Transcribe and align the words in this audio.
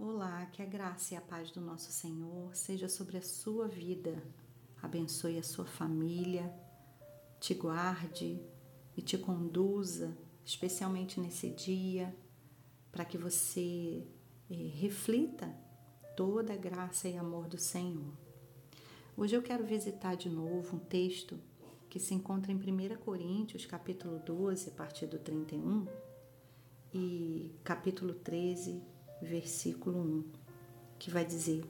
Olá, 0.00 0.46
que 0.52 0.62
a 0.62 0.64
graça 0.64 1.14
e 1.14 1.16
a 1.16 1.20
paz 1.20 1.50
do 1.50 1.60
nosso 1.60 1.90
Senhor 1.90 2.54
seja 2.54 2.88
sobre 2.88 3.16
a 3.16 3.20
sua 3.20 3.66
vida, 3.66 4.22
abençoe 4.80 5.36
a 5.36 5.42
sua 5.42 5.64
família, 5.64 6.54
te 7.40 7.52
guarde 7.52 8.40
e 8.96 9.02
te 9.02 9.18
conduza, 9.18 10.16
especialmente 10.44 11.18
nesse 11.18 11.50
dia, 11.50 12.16
para 12.92 13.04
que 13.04 13.18
você 13.18 14.06
eh, 14.48 14.70
reflita 14.76 15.52
toda 16.16 16.52
a 16.54 16.56
graça 16.56 17.08
e 17.08 17.16
amor 17.16 17.48
do 17.48 17.58
Senhor. 17.58 18.16
Hoje 19.16 19.34
eu 19.34 19.42
quero 19.42 19.66
visitar 19.66 20.14
de 20.14 20.28
novo 20.28 20.76
um 20.76 20.78
texto 20.78 21.40
que 21.90 21.98
se 21.98 22.14
encontra 22.14 22.52
em 22.52 22.54
1 22.54 22.98
Coríntios, 22.98 23.66
capítulo 23.66 24.20
12, 24.20 24.68
a 24.68 24.72
partir 24.74 25.08
do 25.08 25.18
31, 25.18 25.88
e 26.94 27.52
capítulo 27.64 28.14
13, 28.14 28.80
versículo 29.22 29.98
1, 29.98 30.32
que 30.98 31.10
vai 31.10 31.24
dizer: 31.24 31.64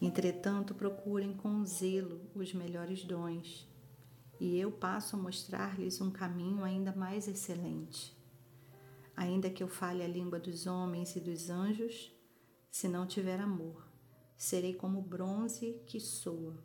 Entretanto, 0.00 0.74
procurem 0.74 1.34
com 1.34 1.64
zelo 1.64 2.20
os 2.34 2.52
melhores 2.52 3.04
dons, 3.04 3.68
e 4.38 4.58
eu 4.58 4.70
passo 4.70 5.16
a 5.16 5.18
mostrar-lhes 5.18 6.00
um 6.00 6.10
caminho 6.10 6.64
ainda 6.64 6.92
mais 6.94 7.28
excelente. 7.28 8.16
Ainda 9.16 9.48
que 9.48 9.62
eu 9.62 9.68
fale 9.68 10.02
a 10.02 10.08
língua 10.08 10.38
dos 10.38 10.66
homens 10.66 11.14
e 11.14 11.20
dos 11.20 11.48
anjos, 11.48 12.12
se 12.70 12.88
não 12.88 13.06
tiver 13.06 13.40
amor, 13.40 13.86
serei 14.36 14.74
como 14.74 15.00
bronze 15.00 15.80
que 15.86 16.00
soa, 16.00 16.58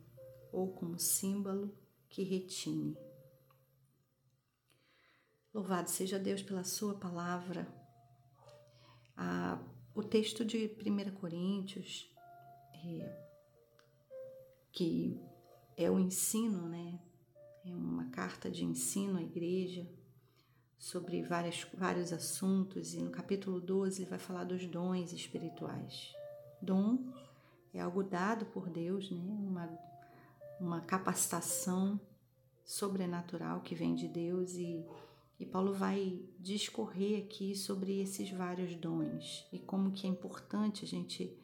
ou 0.51 0.73
como 0.73 0.98
símbolo 0.98 1.71
que 2.09 2.23
retine. 2.23 2.98
Louvado 5.53 5.90
seja 5.90 6.20
Deus 6.20 6.41
pela 6.41 6.63
Sua 6.63 6.95
palavra. 6.95 7.67
A 9.15 9.59
o 9.93 10.03
texto 10.03 10.45
de 10.45 10.75
1 10.85 11.11
Coríntios, 11.16 12.09
é, 12.73 13.29
que 14.71 15.20
é 15.76 15.90
o 15.90 15.99
ensino, 15.99 16.68
né? 16.68 16.99
É 17.65 17.76
uma 17.76 18.10
carta 18.10 18.49
de 18.49 18.63
ensino 18.63 19.17
à 19.17 19.21
igreja 19.21 19.87
sobre 20.77 21.21
várias, 21.23 21.67
vários 21.73 22.13
assuntos, 22.13 22.93
e 22.93 23.01
no 23.01 23.12
capítulo 23.12 23.60
12 23.60 24.01
ele 24.01 24.10
vai 24.10 24.20
falar 24.20 24.45
dos 24.45 24.65
dons 24.65 25.12
espirituais. 25.12 26.13
Dom 26.62 27.12
é 27.73 27.82
algo 27.82 28.04
dado 28.04 28.45
por 28.45 28.70
Deus, 28.70 29.12
né? 29.12 29.21
Uma, 29.21 29.79
uma 30.60 30.82
capacitação 30.82 31.99
sobrenatural 32.63 33.62
que 33.62 33.76
vem 33.76 33.95
de 33.95 34.07
Deus 34.07 34.54
e 34.54 34.85
e 35.40 35.45
Paulo 35.45 35.73
vai 35.73 36.21
discorrer 36.37 37.23
aqui 37.23 37.55
sobre 37.55 38.01
esses 38.01 38.29
vários 38.29 38.76
dons 38.76 39.48
e 39.54 39.57
como 39.57 39.91
que 39.91 40.05
é 40.05 40.09
importante 40.09 40.84
a 40.84 40.87
gente 40.87 41.40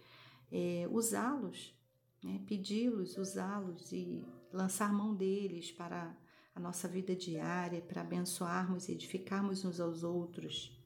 é, 0.52 0.86
usá-los, 0.92 1.74
né? 2.22 2.42
pedi-los, 2.46 3.18
usá-los 3.18 3.94
e 3.94 4.26
lançar 4.52 4.92
mão 4.92 5.16
deles 5.16 5.72
para 5.72 6.16
a 6.54 6.60
nossa 6.60 6.88
vida 6.90 7.16
diária, 7.16 7.82
para 7.82 8.02
abençoarmos 8.02 8.90
e 8.90 8.92
edificarmos 8.92 9.64
uns 9.64 9.80
aos 9.80 10.04
outros. 10.04 10.78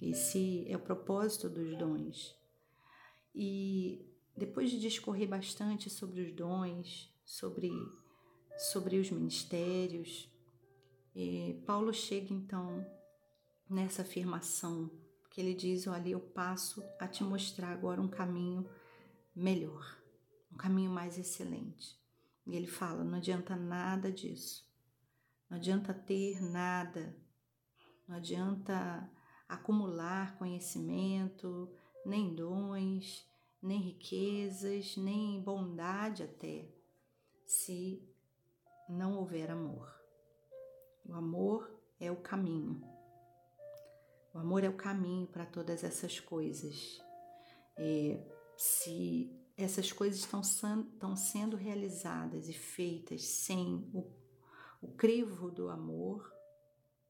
Esse 0.00 0.64
é 0.68 0.76
o 0.76 0.80
propósito 0.80 1.48
dos 1.48 1.76
dons. 1.76 2.34
E 3.34 4.06
depois 4.36 4.70
de 4.70 4.80
discorrer 4.80 5.28
bastante 5.28 5.90
sobre 5.90 6.22
os 6.22 6.32
dons, 6.32 7.10
sobre, 7.24 7.70
sobre 8.58 8.98
os 8.98 9.10
ministérios, 9.10 10.30
e 11.18 11.62
Paulo 11.64 11.94
chega 11.94 12.34
então 12.34 12.86
nessa 13.70 14.02
afirmação 14.02 14.90
que 15.30 15.40
ele 15.40 15.54
diz: 15.54 15.86
Olha, 15.86 16.10
eu 16.10 16.20
passo 16.20 16.84
a 17.00 17.08
te 17.08 17.24
mostrar 17.24 17.72
agora 17.72 18.02
um 18.02 18.08
caminho 18.08 18.68
melhor, 19.34 19.98
um 20.52 20.58
caminho 20.58 20.90
mais 20.90 21.16
excelente. 21.16 21.98
E 22.46 22.54
ele 22.54 22.66
fala: 22.66 23.02
não 23.02 23.16
adianta 23.16 23.56
nada 23.56 24.12
disso, 24.12 24.70
não 25.48 25.56
adianta 25.56 25.94
ter 25.94 26.38
nada, 26.42 27.16
não 28.06 28.16
adianta 28.16 29.10
acumular 29.48 30.36
conhecimento, 30.36 31.72
nem 32.04 32.34
dons, 32.34 33.26
nem 33.62 33.80
riquezas, 33.80 34.98
nem 34.98 35.40
bondade 35.40 36.22
até, 36.22 36.68
se 37.46 38.06
não 38.86 39.16
houver 39.16 39.50
amor. 39.50 39.96
O 41.08 41.14
amor 41.14 41.70
é 42.00 42.10
o 42.10 42.16
caminho. 42.16 42.82
O 44.34 44.38
amor 44.38 44.64
é 44.64 44.68
o 44.68 44.76
caminho 44.76 45.26
para 45.26 45.46
todas 45.46 45.84
essas 45.84 46.18
coisas. 46.18 47.00
É, 47.76 48.20
se 48.56 49.30
essas 49.56 49.92
coisas 49.92 50.20
estão, 50.20 50.40
estão 50.40 51.16
sendo 51.16 51.56
realizadas 51.56 52.48
e 52.48 52.52
feitas 52.52 53.24
sem 53.24 53.88
o, 53.94 54.10
o 54.82 54.88
crivo 54.88 55.50
do 55.50 55.68
amor, 55.68 56.30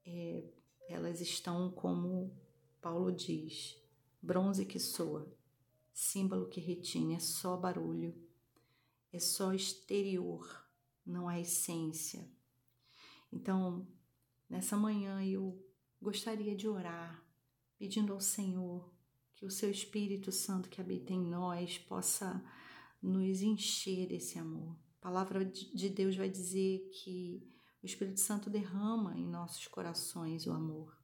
é, 0.05 0.43
elas 0.87 1.19
estão 1.19 1.71
como 1.71 2.31
Paulo 2.79 3.11
diz, 3.11 3.77
bronze 4.21 4.65
que 4.65 4.79
soa, 4.79 5.27
símbolo 5.91 6.47
que 6.47 6.61
retine, 6.61 7.15
é 7.15 7.19
só 7.19 7.57
barulho, 7.57 8.15
é 9.11 9.19
só 9.19 9.53
exterior, 9.53 10.65
não 11.05 11.27
há 11.27 11.39
essência. 11.39 12.36
Então, 13.31 13.87
nessa 14.49 14.77
manhã 14.77 15.23
eu 15.23 15.63
gostaria 16.01 16.55
de 16.55 16.67
orar, 16.67 17.23
pedindo 17.77 18.13
ao 18.13 18.21
Senhor 18.21 18.91
que 19.35 19.45
o 19.45 19.51
seu 19.51 19.69
Espírito 19.69 20.31
Santo 20.31 20.69
que 20.69 20.81
habita 20.81 21.13
em 21.13 21.21
nós 21.21 21.77
possa 21.77 22.43
nos 23.01 23.41
encher 23.41 24.07
desse 24.07 24.39
amor. 24.39 24.75
A 24.99 25.01
palavra 25.01 25.45
de 25.45 25.89
Deus 25.89 26.15
vai 26.15 26.29
dizer 26.29 26.89
que 26.91 27.47
o 27.81 27.85
Espírito 27.85 28.19
Santo 28.19 28.49
derrama 28.49 29.15
em 29.17 29.27
nossos 29.27 29.67
corações 29.67 30.47
o 30.47 30.51
amor. 30.51 30.97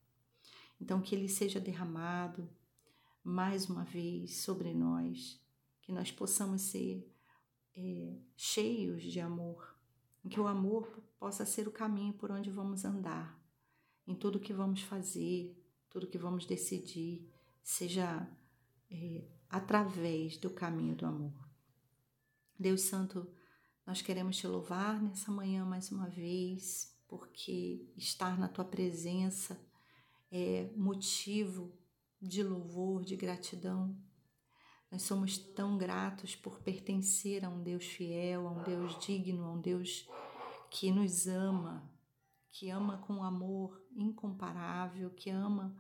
Então, 0.82 1.02
que 1.02 1.16
ele 1.16 1.30
seja 1.30 1.60
derramado 1.60 2.50
mais 3.24 3.70
uma 3.70 3.86
vez 3.86 4.38
sobre 4.38 4.74
nós, 4.74 5.40
que 5.82 5.92
nós 5.92 6.12
possamos 6.12 6.64
ser 6.64 7.10
é, 7.76 8.18
cheios 8.36 9.04
de 9.04 9.20
amor, 9.20 9.78
que 10.30 10.40
o 10.40 10.48
amor 10.48 10.88
possa 11.20 11.46
ser 11.46 11.68
o 11.68 11.72
caminho 11.72 12.14
por 12.14 12.32
onde 12.32 12.50
vamos 12.50 12.86
andar, 12.86 13.40
em 14.08 14.16
tudo 14.16 14.40
que 14.40 14.54
vamos 14.54 14.82
fazer, 14.82 15.58
tudo 15.90 16.08
que 16.08 16.18
vamos 16.18 16.46
decidir, 16.46 17.30
seja 17.62 18.28
é, 18.90 19.24
através 19.50 20.38
do 20.38 20.50
caminho 20.50 20.96
do 20.96 21.06
amor. 21.06 21.34
Deus 22.58 22.82
Santo, 22.82 23.28
nós 23.86 24.02
queremos 24.02 24.38
te 24.38 24.48
louvar 24.48 25.02
nessa 25.02 25.32
manhã 25.32 25.66
mais 25.66 25.92
uma 25.92 26.08
vez, 26.08 26.96
porque 27.08 27.92
estar 27.98 28.40
na 28.40 28.48
tua 28.48 28.66
presença 28.66 29.60
é 30.32 30.72
motivo 30.76 31.72
de 32.22 32.42
louvor, 32.42 33.04
de 33.04 33.16
gratidão. 33.16 33.96
Nós 34.94 35.02
somos 35.02 35.40
tão 35.40 35.76
gratos 35.76 36.36
por 36.36 36.60
pertencer 36.60 37.44
a 37.44 37.50
um 37.50 37.64
Deus 37.64 37.84
fiel, 37.84 38.48
a 38.48 38.52
um 38.52 38.62
Deus 38.62 38.96
digno, 39.04 39.44
a 39.44 39.52
um 39.54 39.60
Deus 39.60 40.08
que 40.70 40.92
nos 40.92 41.26
ama, 41.26 41.92
que 42.52 42.70
ama 42.70 43.00
com 43.00 43.24
amor 43.24 43.84
incomparável, 43.96 45.10
que 45.10 45.32
ama 45.32 45.76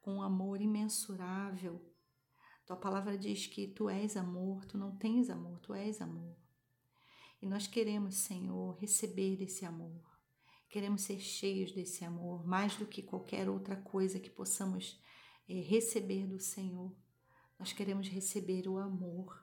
com 0.00 0.22
amor 0.22 0.62
imensurável. 0.62 1.78
Tua 2.64 2.74
palavra 2.74 3.18
diz 3.18 3.46
que 3.46 3.68
tu 3.68 3.90
és 3.90 4.16
amor, 4.16 4.64
tu 4.64 4.78
não 4.78 4.96
tens 4.96 5.28
amor, 5.28 5.60
tu 5.60 5.74
és 5.74 6.00
amor. 6.00 6.34
E 7.42 7.46
nós 7.46 7.66
queremos, 7.66 8.14
Senhor, 8.14 8.78
receber 8.78 9.42
esse 9.42 9.66
amor. 9.66 10.02
Queremos 10.70 11.02
ser 11.02 11.20
cheios 11.20 11.70
desse 11.70 12.02
amor, 12.02 12.46
mais 12.46 12.74
do 12.76 12.86
que 12.86 13.02
qualquer 13.02 13.46
outra 13.46 13.76
coisa 13.76 14.18
que 14.18 14.30
possamos 14.30 14.98
é, 15.46 15.60
receber 15.60 16.26
do 16.26 16.40
Senhor. 16.40 17.03
Nós 17.64 17.72
queremos 17.72 18.06
receber 18.08 18.68
o 18.68 18.76
amor. 18.76 19.42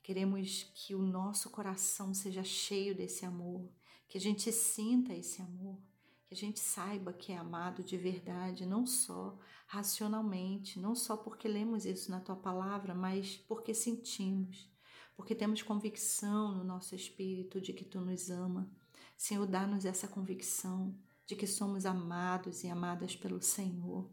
Queremos 0.00 0.70
que 0.76 0.94
o 0.94 1.02
nosso 1.02 1.50
coração 1.50 2.14
seja 2.14 2.44
cheio 2.44 2.94
desse 2.94 3.26
amor, 3.26 3.68
que 4.06 4.16
a 4.16 4.20
gente 4.20 4.52
sinta 4.52 5.12
esse 5.12 5.42
amor, 5.42 5.76
que 6.24 6.34
a 6.34 6.36
gente 6.36 6.60
saiba 6.60 7.12
que 7.12 7.32
é 7.32 7.36
amado 7.36 7.82
de 7.82 7.96
verdade, 7.96 8.64
não 8.64 8.86
só 8.86 9.36
racionalmente, 9.66 10.78
não 10.78 10.94
só 10.94 11.16
porque 11.16 11.48
lemos 11.48 11.84
isso 11.84 12.12
na 12.12 12.20
tua 12.20 12.36
palavra, 12.36 12.94
mas 12.94 13.36
porque 13.36 13.74
sentimos, 13.74 14.70
porque 15.16 15.34
temos 15.34 15.60
convicção 15.60 16.54
no 16.54 16.62
nosso 16.62 16.94
espírito 16.94 17.60
de 17.60 17.72
que 17.72 17.84
tu 17.84 18.00
nos 18.00 18.30
ama. 18.30 18.70
Senhor, 19.16 19.44
dá-nos 19.48 19.84
essa 19.84 20.06
convicção 20.06 20.96
de 21.26 21.34
que 21.34 21.48
somos 21.48 21.84
amados 21.84 22.62
e 22.62 22.68
amadas 22.68 23.16
pelo 23.16 23.42
Senhor, 23.42 24.08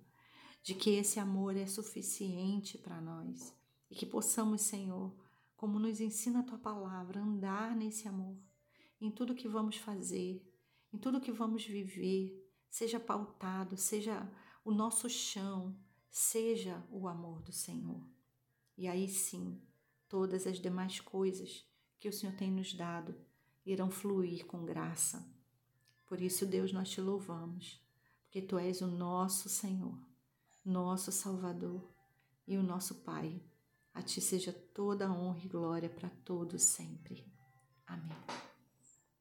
de 0.66 0.74
que 0.74 0.90
esse 0.90 1.20
amor 1.20 1.56
é 1.56 1.68
suficiente 1.68 2.76
para 2.76 3.00
nós 3.00 3.56
e 3.88 3.94
que 3.94 4.04
possamos, 4.04 4.62
Senhor, 4.62 5.16
como 5.56 5.78
nos 5.78 6.02
ensina 6.02 6.40
a 6.40 6.44
tua 6.44 6.58
palavra, 6.58 7.22
andar 7.22 7.76
nesse 7.76 8.08
amor 8.08 8.36
em 9.00 9.12
tudo 9.12 9.36
que 9.36 9.48
vamos 9.48 9.78
fazer, 9.78 10.44
em 10.92 10.98
tudo 10.98 11.22
que 11.22 11.32
vamos 11.32 11.64
viver, 11.64 12.52
seja 12.68 13.00
pautado, 13.00 13.78
seja 13.78 14.28
o 14.64 14.72
nosso 14.72 15.08
chão, 15.08 15.78
seja 16.10 16.84
o 16.90 17.08
amor 17.08 17.44
do 17.44 17.52
Senhor. 17.52 18.04
E 18.76 18.88
aí 18.88 19.08
sim, 19.08 19.62
todas 20.10 20.48
as 20.48 20.60
demais 20.60 21.00
coisas 21.00 21.64
que 22.00 22.10
o 22.10 22.12
Senhor 22.12 22.36
tem 22.36 22.50
nos 22.50 22.74
dado 22.74 23.16
irão 23.64 23.92
fluir 23.92 24.48
com 24.48 24.66
graça. 24.66 25.32
Por 26.08 26.20
isso, 26.20 26.44
Deus, 26.44 26.74
nós 26.74 26.90
te 26.90 27.02
louvamos, 27.02 27.80
porque 28.24 28.42
tu 28.42 28.58
és 28.58 28.82
o 28.82 28.88
nosso 28.88 29.48
Senhor, 29.48 29.96
nosso 30.66 31.12
Salvador 31.12 31.88
e 32.48 32.58
o 32.58 32.64
nosso 32.64 32.96
Pai. 32.96 33.42
A 33.94 34.02
ti 34.02 34.20
seja 34.20 34.52
toda 34.52 35.12
honra 35.12 35.40
e 35.46 35.48
glória 35.48 35.90
para 35.90 36.10
todos 36.10 36.64
sempre. 36.64 37.26
Amém. 37.88 38.45